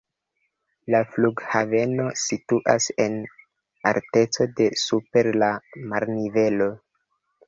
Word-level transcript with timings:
La 0.93 0.99
flughaveno 1.15 2.07
situas 2.21 2.87
en 3.05 3.17
alteco 3.89 4.47
de 4.61 4.69
super 4.85 5.29
la 5.45 5.51
marnivelo. 5.93 6.69